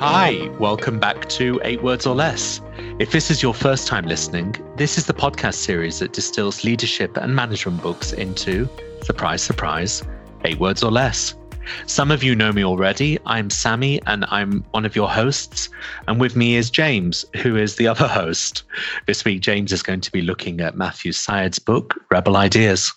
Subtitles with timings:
[0.00, 2.60] Hi, welcome back to Eight Words or Less.
[3.00, 7.16] If this is your first time listening, this is the podcast series that distills leadership
[7.16, 8.68] and management books into,
[9.02, 10.04] surprise, surprise,
[10.44, 11.34] eight words or less.
[11.86, 13.18] Some of you know me already.
[13.26, 15.68] I'm Sammy and I'm one of your hosts.
[16.06, 18.62] And with me is James, who is the other host.
[19.06, 22.92] This week, James is going to be looking at Matthew Syed's book, Rebel Ideas.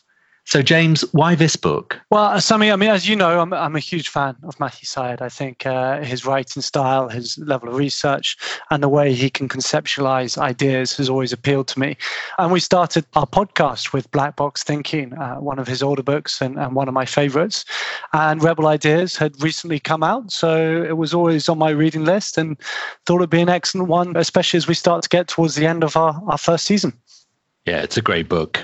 [0.51, 1.97] So, James, why this book?
[2.09, 5.21] Well, Sammy, I mean, as you know, I'm, I'm a huge fan of Matthew Syed.
[5.21, 8.35] I think uh, his writing style, his level of research,
[8.69, 11.95] and the way he can conceptualize ideas has always appealed to me.
[12.37, 16.41] And we started our podcast with Black Box Thinking, uh, one of his older books
[16.41, 17.63] and, and one of my favorites.
[18.11, 20.33] And Rebel Ideas had recently come out.
[20.33, 22.57] So it was always on my reading list and
[23.05, 25.85] thought it'd be an excellent one, especially as we start to get towards the end
[25.85, 26.91] of our, our first season.
[27.67, 28.59] Yeah, it's a great book.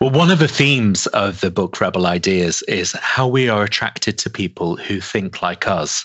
[0.00, 4.18] Well, one of the themes of the book Rebel Ideas is how we are attracted
[4.18, 6.04] to people who think like us.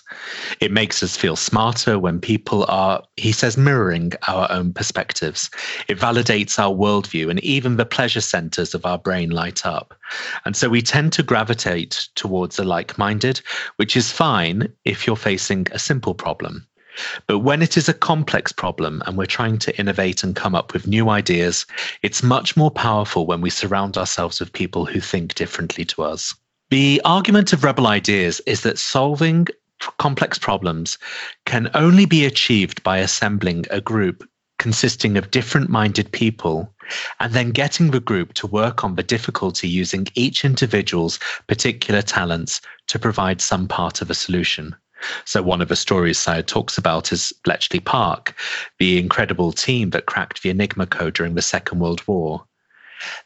[0.59, 5.49] It makes us feel smarter when people are, he says, mirroring our own perspectives.
[5.87, 9.95] It validates our worldview, and even the pleasure centers of our brain light up.
[10.45, 13.41] And so we tend to gravitate towards the like minded,
[13.77, 16.67] which is fine if you're facing a simple problem.
[17.27, 20.73] But when it is a complex problem and we're trying to innovate and come up
[20.73, 21.65] with new ideas,
[22.01, 26.33] it's much more powerful when we surround ourselves with people who think differently to us.
[26.69, 29.47] The argument of rebel ideas is that solving
[29.97, 30.97] complex problems
[31.45, 36.73] can only be achieved by assembling a group consisting of different minded people
[37.19, 42.61] and then getting the group to work on the difficulty using each individual's particular talents
[42.87, 44.75] to provide some part of a solution.
[45.25, 48.35] So one of the stories Syed talks about is Bletchley Park,
[48.79, 52.43] the incredible team that cracked the Enigma code during the Second World War.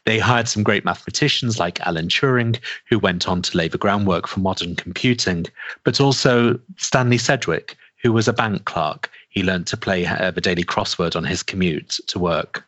[0.04, 4.26] They hired some great mathematicians like Alan Turing, who went on to lay the groundwork
[4.26, 5.46] for modern computing,
[5.84, 9.10] but also Stanley Sedgwick, who was a bank clerk.
[9.28, 12.64] He learned to play uh, the daily crossword on his commute to work.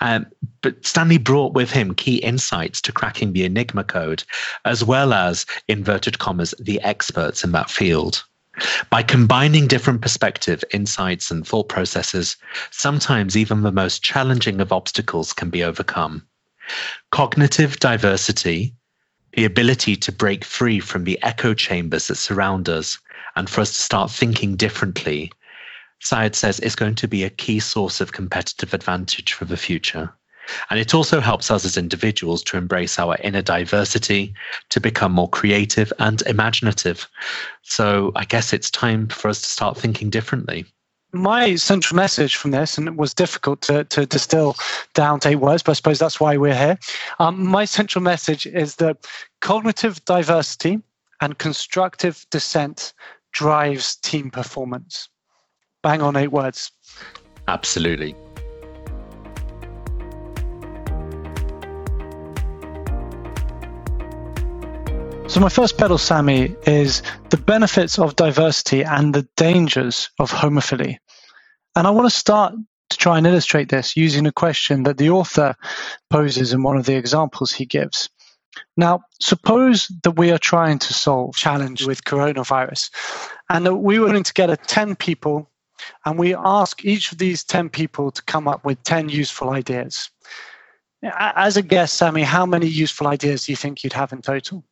[0.00, 0.26] Um,
[0.62, 4.24] but Stanley brought with him key insights to cracking the Enigma code,
[4.64, 8.24] as well as, inverted commas, the experts in that field.
[8.90, 12.36] By combining different perspective, insights, and thought processes,
[12.70, 16.26] sometimes even the most challenging of obstacles can be overcome.
[17.10, 18.74] Cognitive diversity,
[19.32, 22.98] the ability to break free from the echo chambers that surround us
[23.36, 25.32] and for us to start thinking differently,
[26.00, 30.14] Syed says is going to be a key source of competitive advantage for the future.
[30.70, 34.34] And it also helps us as individuals to embrace our inner diversity,
[34.70, 37.08] to become more creative and imaginative.
[37.62, 40.64] So I guess it's time for us to start thinking differently.
[41.12, 44.56] My central message from this, and it was difficult to, to distill
[44.94, 46.78] down to eight words, but I suppose that's why we're here.
[47.18, 49.06] Um, my central message is that
[49.40, 50.78] cognitive diversity
[51.20, 52.92] and constructive dissent
[53.32, 55.08] drives team performance.
[55.82, 56.70] Bang on eight words.
[57.48, 58.14] Absolutely.
[65.30, 70.98] So, my first pedal, Sammy, is the benefits of diversity and the dangers of homophily.
[71.76, 72.54] And I want to start
[72.88, 75.54] to try and illustrate this using a question that the author
[76.10, 78.10] poses in one of the examples he gives.
[78.76, 82.90] Now, suppose that we are trying to solve challenge with coronavirus
[83.48, 85.48] and that we were going to get a 10 people
[86.04, 90.10] and we ask each of these 10 people to come up with 10 useful ideas.
[91.04, 94.64] As a guest, Sammy, how many useful ideas do you think you'd have in total?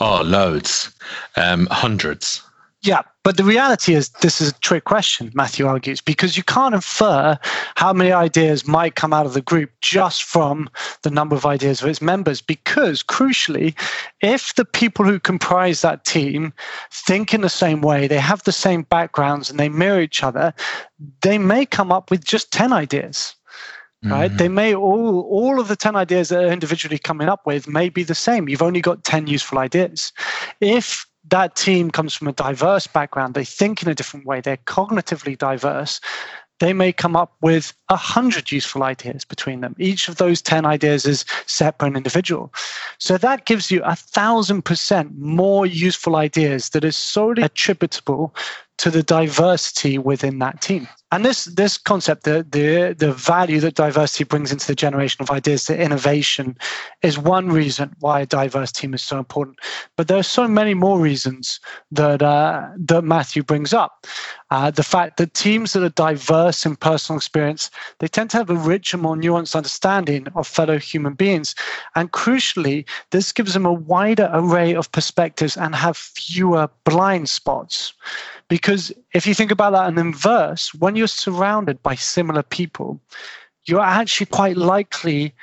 [0.00, 0.92] Oh, loads,
[1.36, 2.42] um, hundreds.
[2.82, 6.74] Yeah, but the reality is this is a trick question, Matthew argues, because you can't
[6.74, 7.38] infer
[7.74, 10.70] how many ideas might come out of the group just from
[11.02, 12.40] the number of ideas of its members.
[12.40, 13.74] Because, crucially,
[14.22, 16.54] if the people who comprise that team
[16.90, 20.54] think in the same way, they have the same backgrounds, and they mirror each other,
[21.20, 23.34] they may come up with just 10 ideas
[24.04, 24.36] right mm-hmm.
[24.38, 27.88] they may all all of the 10 ideas that are individually coming up with may
[27.88, 30.12] be the same you've only got 10 useful ideas
[30.60, 34.56] if that team comes from a diverse background they think in a different way they're
[34.58, 36.00] cognitively diverse
[36.60, 39.74] they may come up with a hundred useful ideas between them.
[39.78, 42.52] Each of those 10 ideas is separate and individual.
[42.98, 48.34] So that gives you a thousand percent more useful ideas that is solely attributable
[48.80, 50.88] to the diversity within that team.
[51.12, 55.30] And this this concept, the the the value that diversity brings into the generation of
[55.30, 56.56] ideas, the innovation,
[57.02, 59.58] is one reason why a diverse team is so important.
[59.96, 61.60] But there are so many more reasons
[61.90, 64.06] that uh, that Matthew brings up.
[64.50, 68.48] Uh, the fact that teams that are diverse in personal experience, they tend to have
[68.48, 71.54] a richer, more nuanced understanding of fellow human beings,
[71.96, 77.92] and crucially, this gives them a wider array of perspectives and have fewer blind spots
[78.50, 83.00] because Because if you think about that in inverse, when you're surrounded by similar people,
[83.64, 85.34] you're actually quite likely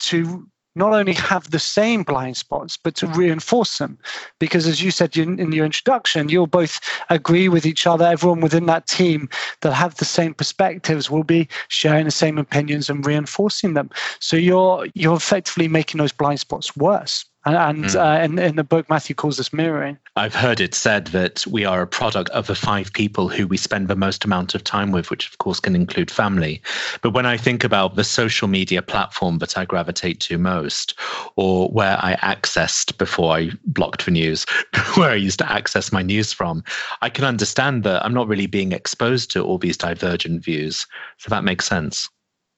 [0.00, 3.96] to not only have the same blind spots, but to reinforce them.
[4.40, 8.04] Because as you said in your introduction, you'll both agree with each other.
[8.04, 9.28] Everyone within that team
[9.60, 13.90] that have the same perspectives will be sharing the same opinions and reinforcing them.
[14.18, 17.26] So you're you're effectively making those blind spots worse.
[17.44, 17.96] And, and mm.
[17.96, 19.98] uh, in, in the book, Matthew calls this mirroring.
[20.14, 23.56] I've heard it said that we are a product of the five people who we
[23.56, 26.62] spend the most amount of time with, which of course can include family.
[27.00, 30.94] But when I think about the social media platform that I gravitate to most,
[31.36, 34.44] or where I accessed before I blocked the news,
[34.94, 36.62] where I used to access my news from,
[37.00, 40.86] I can understand that I'm not really being exposed to all these divergent views.
[41.18, 42.08] So that makes sense.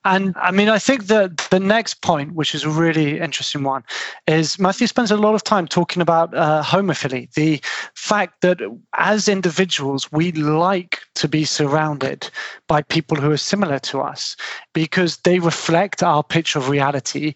[0.04, 3.84] And I mean, I think that the next point, which is a really interesting one,
[4.26, 7.60] is Matthew spends a lot of time talking about uh, homophily, the
[7.94, 8.60] fact that
[8.98, 12.30] as individuals, we like to be surrounded
[12.68, 14.36] by people who are similar to us
[14.74, 17.32] because they reflect our picture of reality.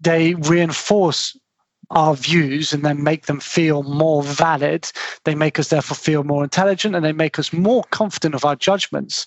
[0.00, 1.36] They reinforce
[1.90, 4.90] our views and then make them feel more valid.
[5.24, 8.56] They make us therefore feel more intelligent and they make us more confident of our
[8.56, 9.26] judgments.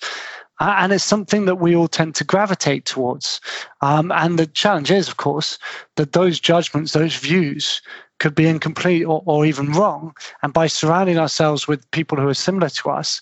[0.63, 3.41] Uh, and it's something that we all tend to gravitate towards.
[3.81, 5.59] Um, and the challenge is, of course,
[5.97, 7.81] that those judgments, those views,
[8.19, 10.15] could be incomplete or, or even wrong.
[10.41, 13.19] And by surrounding ourselves with people who are similar to us,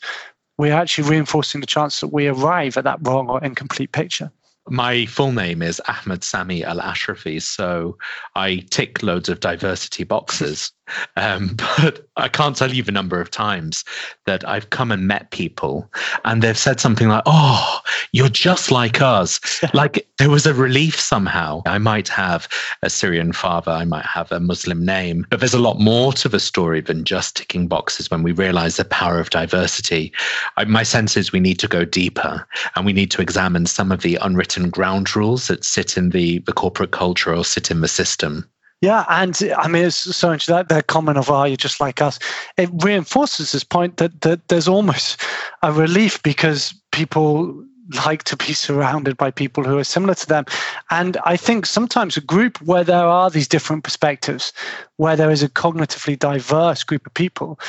[0.60, 4.32] we're actually reinforcing the chance that we arrive at that wrong or incomplete picture.
[4.70, 7.98] My full name is Ahmed Sami Al Ashrafi, so
[8.36, 10.72] I tick loads of diversity boxes.
[11.16, 13.86] Um, but I can't tell you the number of times
[14.26, 15.90] that I've come and met people
[16.26, 17.80] and they've said something like, Oh,
[18.12, 19.40] you're just like us.
[19.74, 21.62] like there was a relief somehow.
[21.66, 22.50] I might have
[22.82, 26.28] a Syrian father, I might have a Muslim name, but there's a lot more to
[26.28, 30.12] the story than just ticking boxes when we realize the power of diversity.
[30.58, 33.94] I, my sense is we need to go deeper and we need to examine some
[33.94, 37.82] of the unwritten ground rules that sit in the, the corporate culture or sit in
[37.82, 38.50] the system.
[38.82, 42.02] Yeah, and I mean, it's so interesting that that comment of "Are you just like
[42.02, 42.18] us?"
[42.58, 45.22] It reinforces this point that that there's almost
[45.62, 47.64] a relief because people
[48.06, 50.46] like to be surrounded by people who are similar to them.
[50.90, 54.52] And I think sometimes a group where there are these different perspectives,
[54.98, 57.60] where there is a cognitively diverse group of people,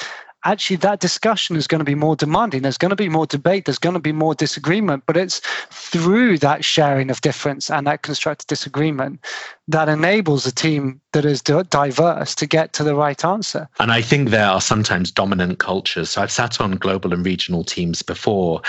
[0.45, 2.63] actually that discussion is going to be more demanding.
[2.63, 3.65] There's going to be more debate.
[3.65, 5.05] There's going to be more disagreement.
[5.07, 5.41] But it's
[5.71, 9.25] through that sharing of difference and that constructive disagreement
[9.69, 13.69] that enables a team that is diverse to get to the right answer.
[13.79, 16.11] And I think there are sometimes dominant cultures.
[16.11, 18.63] So I've sat on global and regional teams before.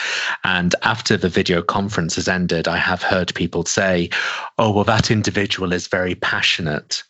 [0.43, 4.09] And after the video conference has ended, I have heard people say,
[4.57, 7.03] oh, well, that individual is very passionate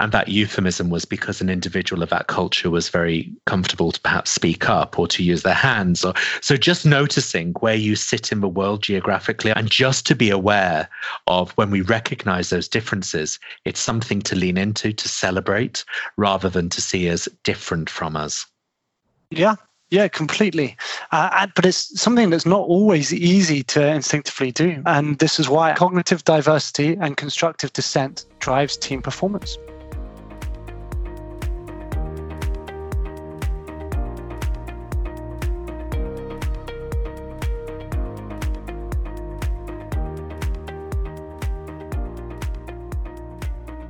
[0.00, 4.30] and that euphemism was because an individual of that culture was very comfortable to perhaps
[4.30, 6.04] speak up or to use their hands.
[6.04, 10.30] Or so just noticing where you sit in the world geographically and just to be
[10.30, 10.88] aware
[11.26, 15.84] of when we recognize those differences, it's something to lean into, to celebrate,
[16.16, 18.46] rather than to see as different from us.
[19.30, 19.56] Yeah,
[19.90, 20.76] yeah, completely.
[21.12, 24.82] Uh, but it's something that's not always easy to instinctively do.
[24.86, 29.56] And this is why cognitive diversity and constructive dissent drives team performance.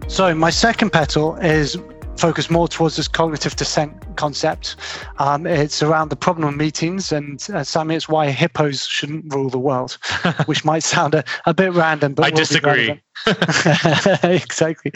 [0.09, 1.77] So my second petal is
[2.17, 4.77] focused more towards this cognitive dissent concept.
[5.19, 9.51] Um, it's around the problem of meetings, and uh, Sami, it's why hippos shouldn't rule
[9.51, 9.99] the world,
[10.47, 13.03] which might sound a, a bit random, but I disagree.
[14.23, 14.93] exactly.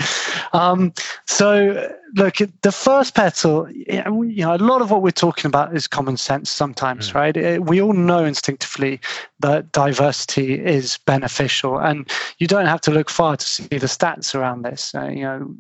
[0.55, 0.95] Um,
[1.27, 5.87] so, look, the first petal, you know, a lot of what we're talking about is
[5.87, 7.15] common sense sometimes, mm.
[7.15, 7.37] right?
[7.37, 9.01] It, we all know instinctively
[9.41, 14.35] that diversity is beneficial, and you don't have to look far to see the stats
[14.35, 14.95] around this.
[14.95, 15.55] Uh, you know,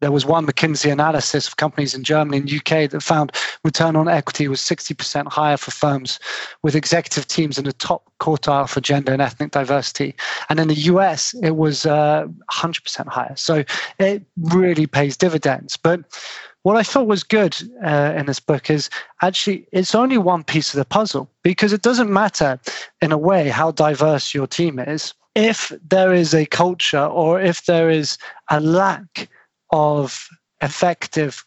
[0.00, 3.32] there was one McKinsey analysis of companies in Germany and UK that found
[3.64, 6.18] return on equity was 60% higher for firms
[6.62, 10.14] with executive teams in the top quartile for gender and ethnic diversity.
[10.48, 13.34] And in the US, it was uh, 100% higher.
[13.36, 13.64] So
[13.98, 15.76] it really pays dividends.
[15.76, 15.89] But
[16.62, 18.90] what I thought was good uh, in this book is
[19.22, 22.60] actually it's only one piece of the puzzle because it doesn't matter
[23.00, 25.14] in a way how diverse your team is.
[25.34, 28.18] If there is a culture or if there is
[28.50, 29.28] a lack
[29.70, 30.28] of
[30.60, 31.44] effective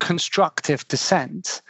[0.00, 1.62] constructive dissent,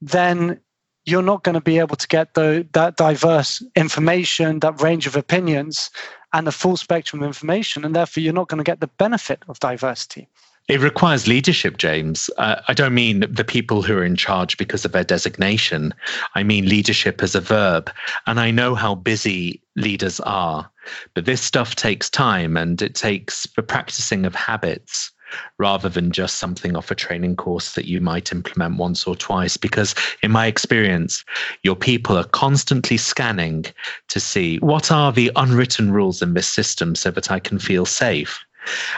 [0.00, 0.58] then
[1.04, 5.16] you're not going to be able to get the, that diverse information, that range of
[5.16, 5.90] opinions,
[6.32, 7.84] and the full spectrum of information.
[7.84, 10.28] And therefore, you're not going to get the benefit of diversity.
[10.68, 12.28] It requires leadership, James.
[12.36, 15.94] Uh, I don't mean the people who are in charge because of their designation.
[16.34, 17.90] I mean leadership as a verb.
[18.26, 20.70] And I know how busy leaders are,
[21.14, 25.10] but this stuff takes time and it takes the practicing of habits
[25.58, 29.56] rather than just something off a training course that you might implement once or twice.
[29.56, 31.24] Because in my experience,
[31.62, 33.64] your people are constantly scanning
[34.08, 37.86] to see what are the unwritten rules in this system so that I can feel
[37.86, 38.38] safe.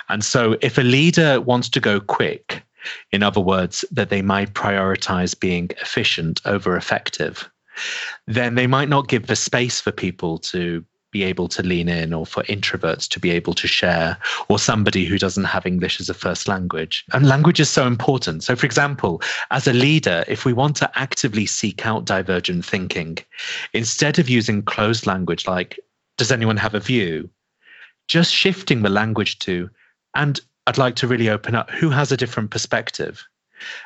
[0.08, 2.62] And so if a leader wants to go quick,
[3.12, 7.48] in other words, that they might prioritize being efficient over effective,
[8.26, 12.12] then they might not give the space for people to be able to lean in
[12.12, 14.16] or for introverts to be able to share
[14.48, 17.04] or somebody who doesn't have English as a first language.
[17.12, 18.44] And language is so important.
[18.44, 23.18] So, for example, as a leader, if we want to actively seek out divergent thinking,
[23.72, 25.80] instead of using closed language like,
[26.16, 27.28] does anyone have a view?
[28.10, 29.70] Just shifting the language to,
[30.16, 33.24] and I'd like to really open up who has a different perspective.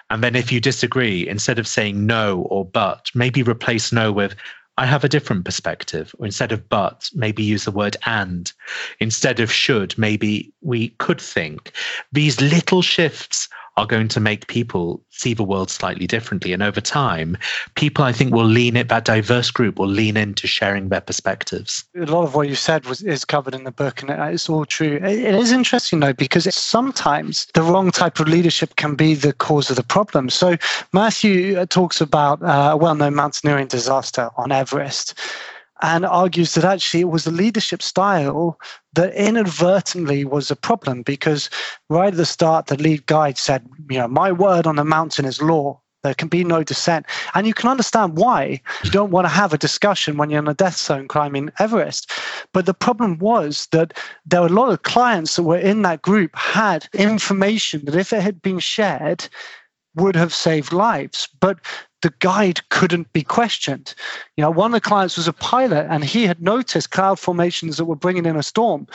[0.08, 4.34] And then if you disagree, instead of saying no or but, maybe replace no with,
[4.78, 6.14] I have a different perspective.
[6.18, 8.50] Or instead of but, maybe use the word and.
[8.98, 11.72] Instead of should, maybe we could think.
[12.12, 16.52] These little shifts are going to make people see the world slightly differently.
[16.52, 17.36] And over time,
[17.74, 21.84] people, I think, will lean it, that diverse group will lean into sharing their perspectives.
[21.96, 24.64] A lot of what you said was is covered in the book, and it's all
[24.64, 25.00] true.
[25.02, 29.70] It is interesting, though, because sometimes the wrong type of leadership can be the cause
[29.70, 30.30] of the problem.
[30.30, 30.56] So
[30.92, 35.18] Matthew uh, talks about uh, a well known mountaineering disaster on Everest
[35.82, 38.58] and argues that actually it was the leadership style
[38.94, 41.50] that inadvertently was a problem because
[41.88, 45.24] right at the start, the lead guide said, you know, my word on the mountain
[45.24, 45.80] is law.
[46.04, 47.06] There can be no dissent.
[47.34, 50.48] And you can understand why you don't want to have a discussion when you're in
[50.48, 52.12] a death zone climbing Everest.
[52.52, 56.02] But the problem was that there were a lot of clients that were in that
[56.02, 59.26] group had information that if it had been shared,
[59.94, 61.28] would have saved lives.
[61.40, 61.58] But
[62.02, 63.94] the guide couldn't be questioned.
[64.36, 67.78] You know, one of the clients was a pilot and he had noticed cloud formations
[67.78, 68.86] that were bringing in a storm,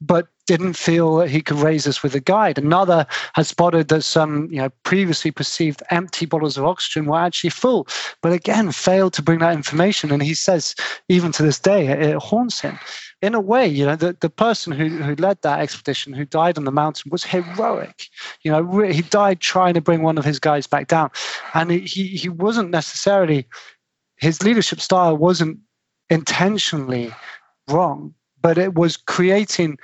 [0.00, 2.58] but didn't feel that he could raise this with a guide.
[2.58, 7.50] Another had spotted that some, you know, previously perceived empty bottles of oxygen were actually
[7.50, 7.86] full,
[8.20, 10.10] but again failed to bring that information.
[10.10, 10.74] And he says,
[11.08, 12.78] even to this day, it, it haunts him
[13.22, 16.58] in a way, you know, the, the person who, who led that expedition, who died
[16.58, 18.08] on the mountain, was heroic.
[18.42, 21.10] You know, he died trying to bring one of his guys back down.
[21.54, 23.46] And he, he wasn't necessarily,
[24.18, 25.58] his leadership style wasn't
[26.10, 27.12] intentionally
[27.68, 29.78] wrong, but it was creating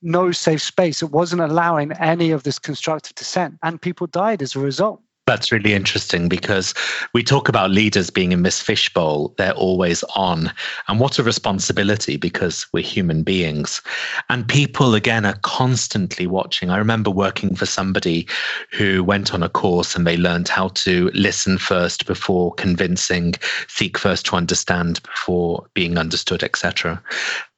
[0.00, 1.02] no safe space.
[1.02, 3.58] It wasn't allowing any of this constructive dissent.
[3.62, 5.02] And people died as a result.
[5.28, 6.72] That's really interesting because
[7.12, 10.50] we talk about leaders being in this fishbowl, they're always on.
[10.88, 13.82] And what a responsibility because we're human beings.
[14.30, 16.70] And people, again, are constantly watching.
[16.70, 18.26] I remember working for somebody
[18.72, 23.34] who went on a course and they learned how to listen first before convincing,
[23.66, 27.02] seek first to understand before being understood, etc.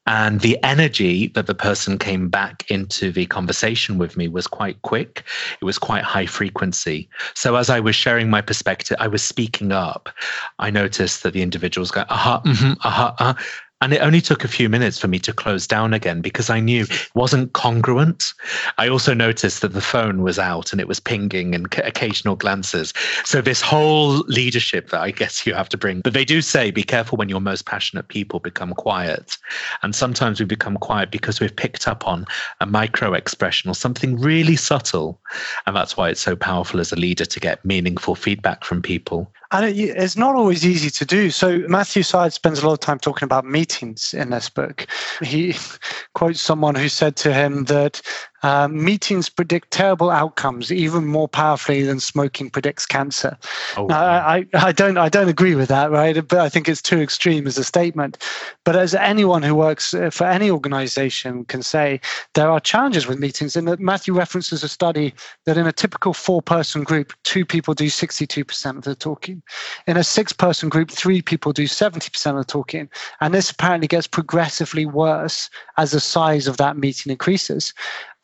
[0.07, 4.81] And the energy that the person came back into the conversation with me was quite
[4.81, 5.23] quick.
[5.61, 7.07] It was quite high frequency.
[7.35, 10.09] So as I was sharing my perspective, I was speaking up.
[10.57, 13.33] I noticed that the individuals go, aha, mm-hmm, aha, uh-huh.
[13.81, 16.59] And it only took a few minutes for me to close down again because I
[16.59, 18.33] knew it wasn't congruent.
[18.77, 22.93] I also noticed that the phone was out and it was pinging and occasional glances.
[23.25, 26.69] So, this whole leadership that I guess you have to bring, but they do say
[26.69, 29.37] be careful when your most passionate people become quiet.
[29.81, 32.27] And sometimes we become quiet because we've picked up on
[32.59, 35.19] a micro expression or something really subtle.
[35.65, 39.31] And that's why it's so powerful as a leader to get meaningful feedback from people.
[39.51, 41.29] And it's not always easy to do.
[41.29, 44.87] So Matthew Syed spends a lot of time talking about meetings in this book.
[45.21, 45.55] He
[46.15, 48.01] quotes someone who said to him that
[48.43, 53.37] uh, meetings predict terrible outcomes even more powerfully than smoking predicts cancer.
[53.77, 56.15] Oh, now, I, I don't I don't agree with that, right?
[56.27, 58.17] But I think it's too extreme as a statement.
[58.63, 61.99] But as anyone who works for any organization can say,
[62.33, 63.55] there are challenges with meetings.
[63.55, 65.13] And Matthew references a study
[65.45, 69.41] that in a typical four-person group, two people do 62% of the talking.
[69.87, 72.89] In a six-person group, three people do 70% of the talking.
[73.19, 77.73] And this apparently gets progressively worse as the size of that meeting increases.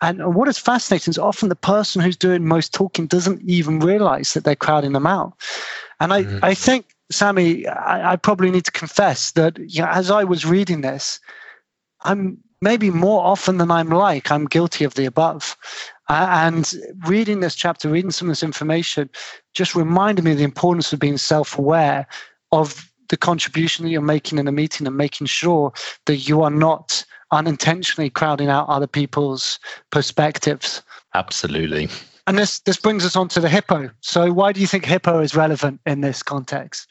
[0.02, 4.34] And what is fascinating is often the person who's doing most talking doesn't even realize
[4.34, 5.34] that they're crowding them out.
[6.00, 6.40] And I, mm-hmm.
[6.44, 10.46] I think, Sammy, I, I, probably need to confess that you know, as I was
[10.46, 11.20] reading this,
[12.04, 15.56] I'm maybe more often than I'm like, I'm guilty of the above.
[16.10, 16.74] Uh, and
[17.08, 19.10] reading this chapter, reading some of this information,
[19.54, 22.08] just reminded me of the importance of being self aware
[22.52, 25.72] of the contribution that you're making in a meeting and making sure
[26.06, 29.60] that you are not unintentionally crowding out other people's
[29.92, 30.82] perspectives.
[31.14, 31.90] Absolutely.
[32.28, 33.90] And this this brings us on to the hippo.
[34.02, 36.88] So why do you think hippo is relevant in this context?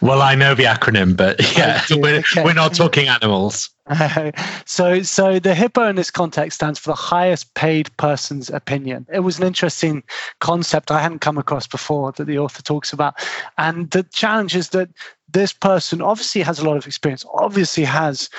[0.00, 2.44] Well, I know the acronym, but oh, yeah, we're, okay.
[2.44, 3.68] we're not talking animals.
[4.64, 9.06] so, so the hippo in this context stands for the highest paid person's opinion.
[9.12, 10.04] It was an interesting
[10.40, 13.14] concept I hadn't come across before that the author talks about,
[13.58, 14.88] and the challenge is that
[15.28, 18.30] this person obviously has a lot of experience, obviously has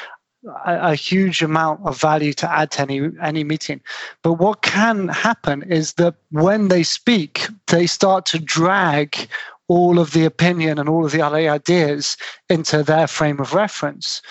[0.66, 3.82] a, a, huge amount of value to add to any any meeting.
[4.22, 9.28] But what can happen is that when they speak, they start to drag
[9.68, 12.18] all of the opinion and all of the other ideas
[12.50, 14.22] into their frame of reference.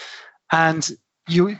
[0.53, 0.91] And
[1.29, 1.57] you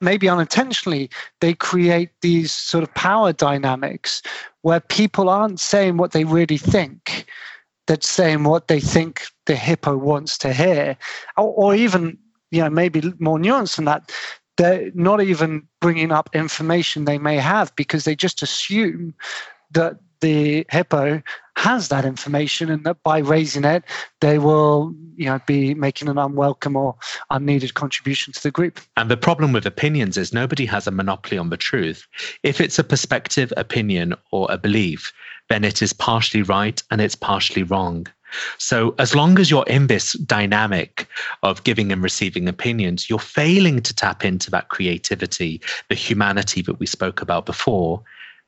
[0.00, 4.22] maybe unintentionally they create these sort of power dynamics
[4.62, 7.26] where people aren't saying what they really think
[7.86, 10.96] they're saying what they think the hippo wants to hear
[11.36, 12.16] or, or even
[12.50, 14.10] you know maybe more nuanced than that
[14.56, 19.14] they're not even bringing up information they may have because they just assume
[19.70, 21.22] that the hippo
[21.56, 23.84] has that information and that by raising it
[24.20, 26.94] they will you know be making an unwelcome or
[27.30, 28.80] unneeded contribution to the group.
[28.96, 32.06] And the problem with opinions is nobody has a monopoly on the truth.
[32.42, 35.12] If it's a perspective opinion or a belief
[35.48, 38.06] then it is partially right and it's partially wrong
[38.58, 41.08] so, as long as you're in this dynamic
[41.42, 46.78] of giving and receiving opinions, you're failing to tap into that creativity, the humanity that
[46.78, 48.02] we spoke about before.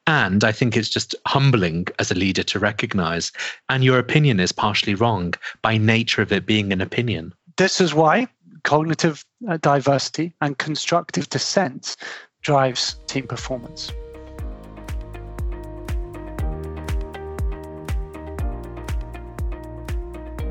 [0.07, 3.31] And I think it's just humbling as a leader to recognize,
[3.69, 7.33] and your opinion is partially wrong by nature of it being an opinion.
[7.57, 8.27] This is why
[8.65, 11.97] cognitive uh, diversity and constructive dissent
[12.43, 13.93] drives team performance.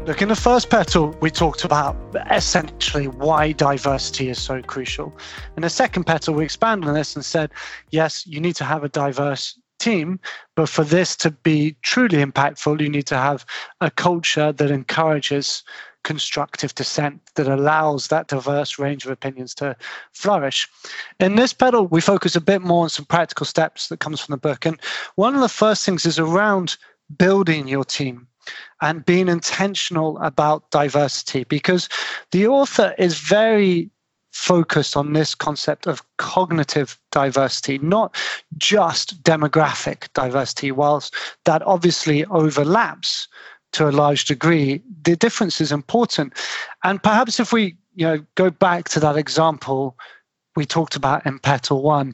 [0.07, 1.95] Look, in the first petal, we talked about
[2.31, 5.15] essentially why diversity is so crucial.
[5.55, 7.51] In the second petal, we expanded on this and said,
[7.91, 10.19] yes, you need to have a diverse team,
[10.55, 13.45] but for this to be truly impactful, you need to have
[13.79, 15.63] a culture that encourages
[16.03, 19.75] constructive dissent that allows that diverse range of opinions to
[20.13, 20.67] flourish.
[21.19, 24.33] In this petal, we focus a bit more on some practical steps that comes from
[24.33, 24.65] the book.
[24.65, 24.81] And
[25.13, 26.77] one of the first things is around
[27.17, 28.27] building your team
[28.81, 31.87] and being intentional about diversity because
[32.31, 33.89] the author is very
[34.31, 38.15] focused on this concept of cognitive diversity, not
[38.57, 41.13] just demographic diversity, whilst
[41.45, 43.27] that obviously overlaps
[43.73, 46.33] to a large degree, the difference is important.
[46.83, 49.97] And perhaps if we you know go back to that example
[50.55, 52.13] we talked about in Petal One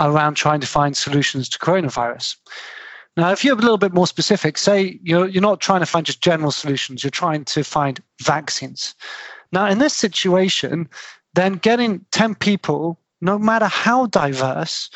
[0.00, 2.36] around trying to find solutions to coronavirus.
[3.16, 6.04] Now, if you're a little bit more specific, say you're, you're not trying to find
[6.04, 8.94] just general solutions, you're trying to find vaccines.
[9.52, 10.88] Now, in this situation,
[11.34, 14.90] then getting 10 people, no matter how diverse,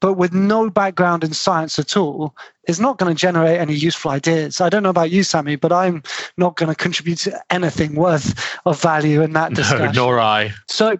[0.00, 2.34] but with no background in science at all,
[2.66, 4.60] is not going to generate any useful ideas.
[4.60, 6.02] I don't know about you, Sammy, but I'm
[6.36, 9.94] not going to contribute to anything worth of value in that discussion.
[9.94, 10.52] No, nor I.
[10.68, 10.98] So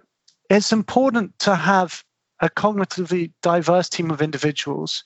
[0.49, 2.03] it's important to have
[2.39, 5.03] a cognitively diverse team of individuals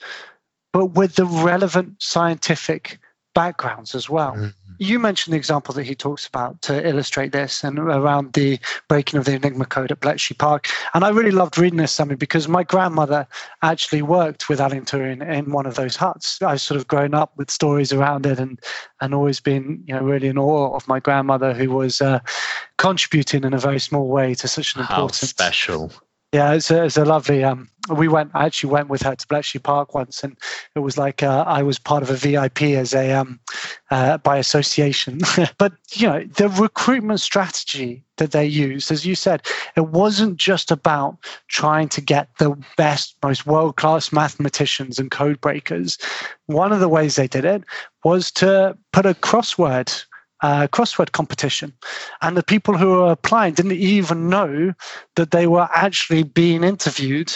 [0.77, 2.99] but with the relevant scientific
[3.33, 4.33] backgrounds as well.
[4.33, 4.73] Mm-hmm.
[4.77, 9.17] You mentioned the example that he talks about to illustrate this and around the breaking
[9.17, 10.67] of the Enigma code at Bletchley Park.
[10.93, 13.25] And I really loved reading this, Sammy, because my grandmother
[13.63, 16.43] actually worked with Alan Turing in one of those huts.
[16.43, 18.59] I've sort of grown up with stories around it and,
[19.01, 22.19] and always been you know, really in awe of my grandmother who was uh,
[22.77, 25.21] contributing in a very small way to such an important.
[25.21, 25.91] How special.
[26.33, 27.43] Yeah, it's a, it's a lovely.
[27.43, 28.31] Um, we went.
[28.33, 30.35] I actually went with her to Bletchley Park once, and
[30.75, 33.39] it was like uh, I was part of a VIP as a um,
[33.91, 35.19] uh, by association.
[35.57, 40.69] but you know, the recruitment strategy that they used, as you said, it wasn't just
[40.69, 45.97] about trying to get the best, most world class mathematicians and code breakers.
[46.47, 47.63] One of the ways they did it
[48.03, 50.03] was to put a crossword
[50.41, 51.73] uh, crossword competition.
[52.21, 54.73] And the people who were applying didn't even know
[55.15, 57.33] that they were actually being interviewed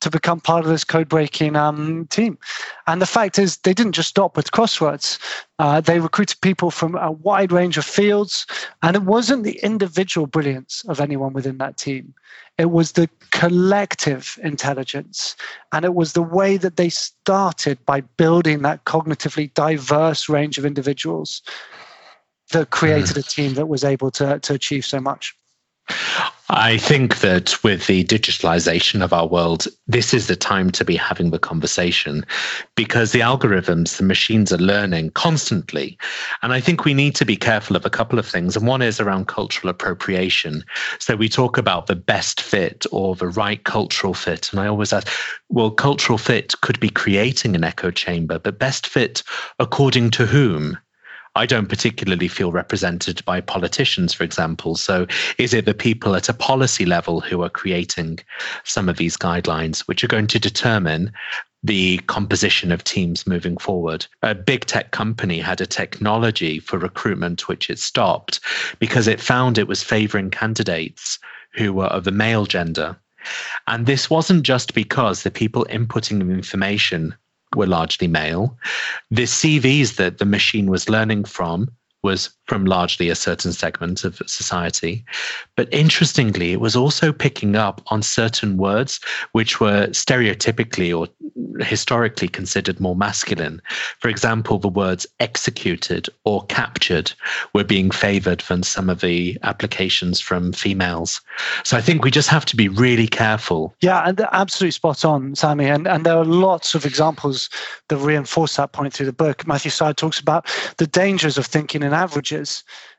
[0.00, 2.38] to become part of this code breaking um, team.
[2.86, 5.18] And the fact is, they didn't just stop with crosswords.
[5.58, 8.46] Uh, they recruited people from a wide range of fields.
[8.82, 12.14] And it wasn't the individual brilliance of anyone within that team,
[12.58, 15.34] it was the collective intelligence.
[15.72, 20.66] And it was the way that they started by building that cognitively diverse range of
[20.66, 21.42] individuals
[22.52, 23.20] that created hmm.
[23.20, 25.34] a team that was able to, to achieve so much.
[26.48, 30.94] I think that with the digitalization of our world, this is the time to be
[30.94, 32.24] having the conversation
[32.76, 35.98] because the algorithms, the machines are learning constantly.
[36.42, 38.56] And I think we need to be careful of a couple of things.
[38.56, 40.64] And one is around cultural appropriation.
[41.00, 44.52] So we talk about the best fit or the right cultural fit.
[44.52, 45.08] And I always ask,
[45.48, 49.24] well, cultural fit could be creating an echo chamber, but best fit
[49.58, 50.78] according to whom?
[51.36, 54.74] I don't particularly feel represented by politicians, for example.
[54.74, 58.20] So, is it the people at a policy level who are creating
[58.64, 61.12] some of these guidelines, which are going to determine
[61.62, 64.06] the composition of teams moving forward?
[64.22, 68.40] A big tech company had a technology for recruitment which it stopped
[68.78, 71.18] because it found it was favoring candidates
[71.52, 72.96] who were of the male gender.
[73.66, 77.14] And this wasn't just because the people inputting the information
[77.54, 78.56] were largely male.
[79.10, 81.70] The CVs that the machine was learning from
[82.02, 85.04] was from largely a certain segment of society.
[85.56, 89.00] But interestingly, it was also picking up on certain words
[89.32, 91.08] which were stereotypically or
[91.64, 93.60] historically considered more masculine.
[93.98, 97.12] For example, the words executed or captured
[97.52, 101.20] were being favored than some of the applications from females.
[101.64, 103.74] So I think we just have to be really careful.
[103.80, 105.66] Yeah, and absolutely spot on, Sammy.
[105.66, 107.48] And, and there are lots of examples
[107.88, 109.46] that reinforce that point through the book.
[109.46, 112.35] Matthew Syed talks about the dangers of thinking in averages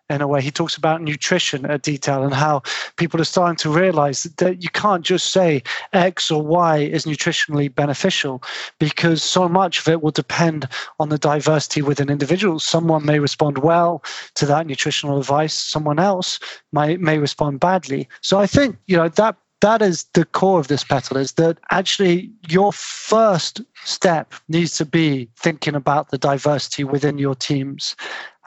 [0.09, 0.41] in a way.
[0.41, 2.61] He talks about nutrition at detail and how
[2.95, 7.73] people are starting to realize that you can't just say X or Y is nutritionally
[7.73, 8.41] beneficial
[8.79, 10.67] because so much of it will depend
[10.99, 12.63] on the diversity within individuals.
[12.63, 14.03] Someone may respond well
[14.35, 16.39] to that nutritional advice, someone else
[16.71, 18.07] might, may respond badly.
[18.21, 21.57] So I think, you know, that that is the core of this petal is that
[21.71, 27.95] actually your first step needs to be thinking about the diversity within your teams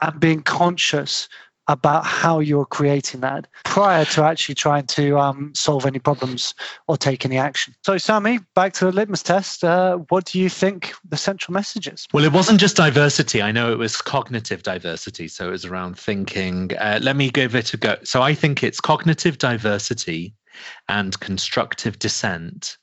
[0.01, 1.27] and being conscious
[1.67, 6.53] about how you're creating that prior to actually trying to um, solve any problems
[6.87, 7.73] or take any action.
[7.85, 9.63] So, Sammy, back to the litmus test.
[9.63, 12.07] Uh, what do you think the central message is?
[12.13, 13.41] Well, it wasn't just diversity.
[13.41, 15.27] I know it was cognitive diversity.
[15.27, 16.71] So it was around thinking.
[16.77, 17.97] Uh, let me give it a go.
[18.03, 20.33] So I think it's cognitive diversity
[20.89, 22.77] and constructive dissent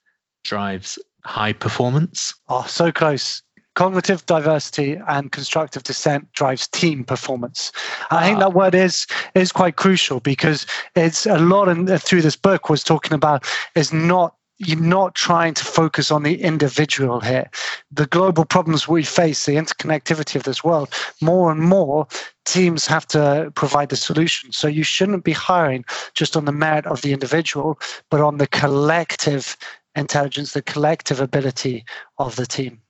[0.45, 2.35] drives high performance.
[2.49, 3.43] Oh, so close
[3.79, 7.71] cognitive diversity and constructive dissent drives team performance.
[8.11, 8.41] I think ah.
[8.41, 12.83] that word is is quite crucial because it's a lot in, through this book was
[12.83, 13.45] talking about
[13.77, 17.49] is not you're not trying to focus on the individual here.
[17.93, 22.09] The global problems we face, the interconnectivity of this world, more and more
[22.47, 24.51] teams have to provide the solution.
[24.51, 27.79] So you shouldn't be hiring just on the merit of the individual,
[28.11, 29.57] but on the collective
[29.95, 31.85] intelligence, the collective ability
[32.19, 32.81] of the team.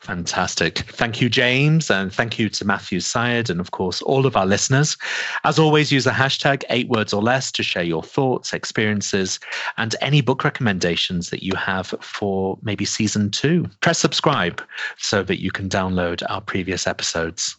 [0.00, 0.78] Fantastic.
[0.78, 4.46] Thank you, James, and thank you to Matthew Syed, and of course, all of our
[4.46, 4.96] listeners.
[5.44, 9.38] As always, use the hashtag eight words or less to share your thoughts, experiences,
[9.76, 13.66] and any book recommendations that you have for maybe season two.
[13.82, 14.62] Press subscribe
[14.96, 17.56] so that you can download our previous episodes.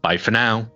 [0.00, 0.70] Bye for now.